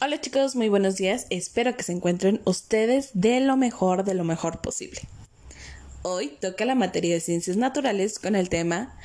Hola 0.00 0.20
chicos, 0.20 0.56
muy 0.56 0.68
buenos 0.68 0.96
días. 0.96 1.26
Espero 1.30 1.76
que 1.76 1.82
se 1.82 1.92
encuentren 1.92 2.40
ustedes 2.44 3.10
de 3.14 3.40
lo 3.40 3.56
mejor, 3.56 4.04
de 4.04 4.14
lo 4.14 4.24
mejor 4.24 4.60
posible. 4.60 5.00
Hoy 6.02 6.36
toca 6.40 6.64
la 6.64 6.74
materia 6.74 7.14
de 7.14 7.20
ciencias 7.20 7.56
naturales 7.56 8.18
con 8.18 8.36
el 8.36 8.48
tema 8.48 8.96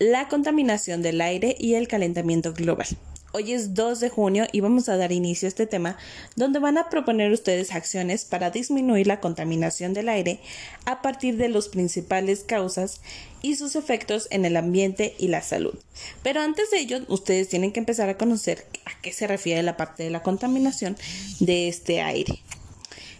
la 0.00 0.28
contaminación 0.28 1.02
del 1.02 1.20
aire 1.20 1.54
y 1.58 1.74
el 1.74 1.86
calentamiento 1.86 2.54
global. 2.54 2.86
Hoy 3.32 3.52
es 3.52 3.74
2 3.74 4.00
de 4.00 4.10
junio 4.10 4.46
y 4.50 4.58
vamos 4.58 4.88
a 4.88 4.96
dar 4.96 5.12
inicio 5.12 5.46
a 5.46 5.50
este 5.50 5.68
tema 5.68 5.96
donde 6.34 6.58
van 6.58 6.78
a 6.78 6.88
proponer 6.90 7.30
ustedes 7.30 7.70
acciones 7.70 8.24
para 8.24 8.50
disminuir 8.50 9.06
la 9.06 9.20
contaminación 9.20 9.94
del 9.94 10.08
aire 10.08 10.40
a 10.84 11.00
partir 11.00 11.36
de 11.36 11.48
las 11.48 11.68
principales 11.68 12.42
causas 12.42 13.00
y 13.40 13.54
sus 13.54 13.76
efectos 13.76 14.26
en 14.32 14.44
el 14.44 14.56
ambiente 14.56 15.14
y 15.16 15.28
la 15.28 15.42
salud. 15.42 15.78
Pero 16.24 16.40
antes 16.40 16.72
de 16.72 16.80
ello, 16.80 17.02
ustedes 17.06 17.48
tienen 17.48 17.70
que 17.70 17.78
empezar 17.78 18.08
a 18.08 18.18
conocer 18.18 18.66
a 18.84 19.00
qué 19.00 19.12
se 19.12 19.28
refiere 19.28 19.62
la 19.62 19.76
parte 19.76 20.02
de 20.02 20.10
la 20.10 20.24
contaminación 20.24 20.96
de 21.38 21.68
este 21.68 22.00
aire. 22.02 22.42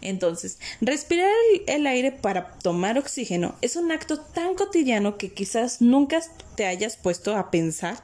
Entonces, 0.02 0.58
respirar 0.80 1.30
el, 1.66 1.86
aire 1.86 2.10
para 2.10 2.54
tomar 2.58 2.98
oxígeno 2.98 3.54
es 3.60 3.76
un 3.76 3.92
acto 3.92 4.18
tan 4.18 4.54
cotidiano 4.54 5.18
que 5.18 5.32
quizás 5.32 5.82
nunca 5.82 6.20
te 6.56 6.66
hayas 6.66 6.96
puesto 6.96 7.36
a 7.36 7.50
pensar 7.50 8.02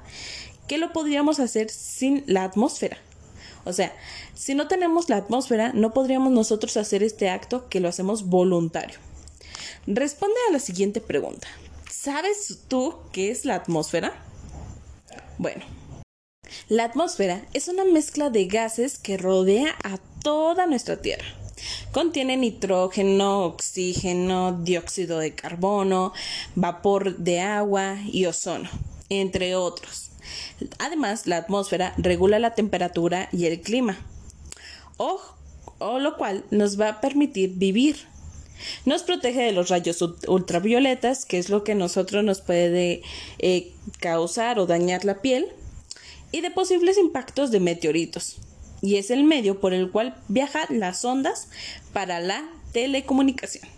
¿Qué 0.69 0.79
lo 0.79 0.93
podríamos 0.93 1.38
hacer 1.41 1.70
sin 1.70 2.25
la 2.27 2.45
atmósfera? 2.45 2.98
O 3.65 3.73
sea, 3.73 3.93
si 4.34 4.55
no 4.55 4.69
tenemos 4.69 5.09
la 5.09 5.16
atmósfera, 5.16 5.73
no 5.73 5.92
podríamos 5.92 6.33
nosotros 6.33 6.77
hacer 6.77 7.02
este 7.02 7.29
acto 7.29 7.69
que 7.69 7.80
lo 7.80 7.89
hacemos 7.89 8.27
voluntario. 8.27 8.98
Responde 9.87 10.37
a 10.48 10.52
la 10.52 10.59
siguiente 10.59 11.01
pregunta. 11.01 11.48
¿Sabes 11.91 12.59
tú 12.69 12.95
qué 13.12 13.30
es 13.30 13.45
la 13.45 13.56
atmósfera? 13.56 14.12
Bueno, 15.39 15.65
la 16.69 16.84
atmósfera 16.84 17.45
es 17.53 17.69
una 17.69 17.84
mezcla 17.84 18.30
de 18.30 18.47
gases 18.47 18.98
que 18.98 19.17
rodea 19.17 19.75
a 19.84 19.98
toda 20.23 20.67
nuestra 20.67 21.01
Tierra. 21.01 21.27
Contiene 21.92 22.37
nitrógeno, 22.37 23.44
oxígeno, 23.44 24.53
dióxido 24.62 25.19
de 25.19 25.34
carbono, 25.34 26.12
vapor 26.55 27.17
de 27.17 27.41
agua 27.41 27.98
y 28.05 28.27
ozono, 28.27 28.69
entre 29.09 29.56
otros. 29.56 30.11
Además, 30.79 31.27
la 31.27 31.39
atmósfera 31.39 31.95
regula 31.97 32.39
la 32.39 32.55
temperatura 32.55 33.29
y 33.33 33.47
el 33.47 33.61
clima, 33.61 33.98
o, 34.97 35.20
lo 35.81 36.17
cual 36.17 36.45
nos 36.51 36.81
va 36.81 36.89
a 36.89 37.01
permitir 37.01 37.55
vivir. 37.55 37.97
Nos 38.87 39.03
protege 39.03 39.43
de 39.43 39.53
los 39.53 39.69
rayos 39.69 40.03
ultravioletas, 40.27 41.27
que 41.27 41.39
es 41.39 41.51
lo 41.51 41.62
que 41.62 41.75
nosotros 41.75 42.25
nos 42.25 42.41
puede 42.41 43.03
eh, 43.39 43.73
causar 44.01 44.59
o 44.59 44.67
dañar 44.67 45.05
la 45.05 45.20
piel, 45.20 45.47
y 46.33 46.41
de 46.41 46.50
posibles 46.50 46.97
impactos 46.97 47.50
de 47.50 47.61
meteoritos. 47.61 48.39
Y 48.83 48.97
es 48.97 49.11
el 49.11 49.25
medio 49.25 49.61
por 49.61 49.75
el 49.75 49.91
cual 49.91 50.17
viajan 50.28 50.67
las 50.81 51.05
ondas 51.05 51.48
para 51.93 52.21
la 52.21 52.48
telecomunicación. 52.73 53.69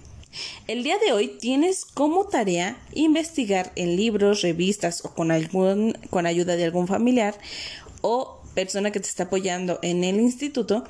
El 0.67 0.83
día 0.83 0.99
de 0.99 1.13
hoy 1.13 1.29
tienes 1.41 1.85
como 1.85 2.25
tarea 2.27 2.77
investigar 2.95 3.73
en 3.77 3.97
libros, 3.97 4.43
revistas 4.43 5.05
o 5.05 5.15
con, 5.15 5.31
algún, 5.31 5.97
con 6.11 6.27
ayuda 6.27 6.57
de 6.57 6.65
algún 6.65 6.87
familiar 6.87 7.35
o 8.03 8.43
persona 8.55 8.91
que 8.91 9.01
te 9.01 9.09
está 9.09 9.25
apoyando 9.25 9.79
en 9.83 10.05
el 10.05 10.21
instituto 10.21 10.85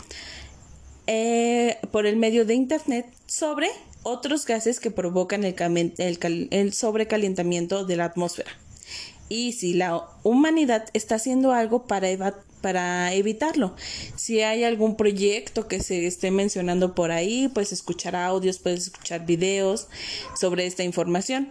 eh, 1.07 1.79
por 1.91 2.07
el 2.07 2.17
medio 2.17 2.45
de 2.45 2.55
internet 2.55 3.07
sobre 3.27 3.69
otros 4.03 4.47
gases 4.47 4.81
que 4.81 4.91
provocan 4.91 5.45
el, 5.45 5.55
el 6.51 6.73
sobrecalentamiento 6.73 7.85
de 7.85 7.97
la 7.97 8.07
atmósfera. 8.07 8.51
Y 9.29 9.53
si 9.53 9.75
la 9.75 10.07
humanidad 10.23 10.87
está 10.95 11.17
haciendo 11.17 11.53
algo 11.53 11.87
para, 11.87 12.09
para 12.61 13.13
evitarlo. 13.15 13.75
Si 14.17 14.41
hay 14.43 14.65
algún 14.65 14.97
proyecto 14.97 15.69
que 15.69 15.81
se 15.81 16.07
esté 16.07 16.31
mencionando 16.31 16.95
por 16.95 17.11
ahí, 17.11 17.49
puedes 17.49 17.73
escuchar 17.73 18.17
audios, 18.17 18.59
puedes 18.59 18.85
escuchar 18.85 19.27
videos 19.27 19.89
sobre 20.39 20.67
esta 20.67 20.85
información. 20.85 21.49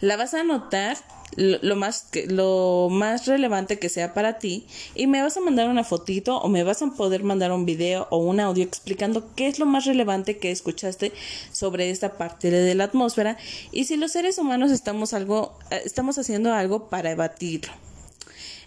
La 0.00 0.16
vas 0.16 0.34
a 0.34 0.40
anotar 0.40 0.96
lo 1.36 1.76
más, 1.76 2.08
lo 2.28 2.88
más 2.90 3.26
relevante 3.26 3.78
que 3.78 3.88
sea 3.88 4.14
para 4.14 4.38
ti 4.38 4.66
y 4.94 5.06
me 5.06 5.22
vas 5.22 5.36
a 5.36 5.40
mandar 5.40 5.68
una 5.68 5.84
fotito 5.84 6.38
o 6.38 6.48
me 6.48 6.62
vas 6.62 6.82
a 6.82 6.86
poder 6.90 7.24
mandar 7.24 7.52
un 7.52 7.66
video 7.66 8.06
o 8.10 8.18
un 8.18 8.40
audio 8.40 8.64
explicando 8.64 9.34
qué 9.34 9.48
es 9.48 9.58
lo 9.58 9.66
más 9.66 9.84
relevante 9.84 10.38
que 10.38 10.50
escuchaste 10.50 11.12
sobre 11.52 11.90
esta 11.90 12.16
parte 12.16 12.50
de 12.50 12.74
la 12.74 12.84
atmósfera 12.84 13.36
y 13.72 13.84
si 13.84 13.96
los 13.96 14.12
seres 14.12 14.38
humanos 14.38 14.70
estamos 14.70 15.12
algo 15.12 15.58
eh, 15.70 15.82
estamos 15.84 16.18
haciendo 16.18 16.52
algo 16.52 16.88
para 16.88 17.10
evadirlo. 17.10 17.72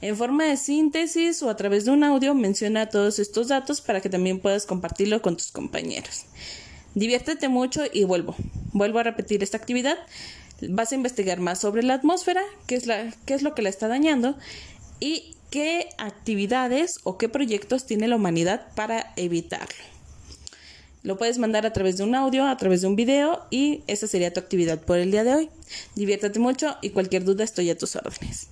En 0.02 0.16
forma 0.16 0.46
de 0.46 0.58
síntesis 0.58 1.42
o 1.44 1.50
a 1.50 1.56
través 1.56 1.86
de 1.86 1.92
un 1.92 2.04
audio 2.04 2.34
menciona 2.34 2.90
todos 2.90 3.20
estos 3.20 3.48
datos 3.48 3.82
para 3.82 4.02
que 4.02 4.10
también 4.10 4.40
puedas 4.40 4.66
compartirlo 4.66 5.22
con 5.22 5.38
tus 5.38 5.52
compañeros. 5.52 6.26
Diviértete 6.96 7.50
mucho 7.50 7.84
y 7.92 8.04
vuelvo. 8.04 8.36
Vuelvo 8.74 9.00
a 9.00 9.04
repetir 9.04 9.44
esta 9.44 9.58
actividad 9.58 9.98
vas 10.62 10.92
a 10.92 10.96
investigar 10.96 11.40
más 11.40 11.60
sobre 11.60 11.84
la 11.84 11.96
atmósfera, 11.96 12.42
qué 12.66 12.76
es, 12.76 12.88
es 13.28 13.42
lo 13.42 13.56
que 13.56 13.62
la 13.62 13.70
está 13.70 13.88
dañando 13.88 14.36
y 15.00 15.36
qué 15.50 15.90
actividades 15.98 17.00
o 17.04 17.18
qué 17.18 17.30
proyectos 17.30 17.86
tiene 17.86 18.08
la 18.08 18.16
humanidad 18.16 18.68
para 18.76 19.14
evitarlo. 19.16 19.84
Lo 21.04 21.18
puedes 21.18 21.38
mandar 21.38 21.66
a 21.66 21.74
través 21.74 21.98
de 21.98 22.04
un 22.04 22.16
audio, 22.16 22.48
a 22.48 22.58
través 22.58 22.82
de 22.82 22.88
un 22.88 22.96
video 22.96 23.46
y 23.50 23.84
esa 23.88 24.08
sería 24.08 24.34
tu 24.34 24.40
actividad 24.40 24.82
por 24.82 24.98
el 24.98 25.12
día 25.12 25.24
de 25.24 25.36
hoy. 25.36 25.50
Diviértate 25.96 26.40
mucho 26.40 26.76
y 26.82 26.90
cualquier 26.90 27.24
duda 27.24 27.44
estoy 27.44 27.70
a 27.70 27.78
tus 27.78 27.96
órdenes. 27.96 28.50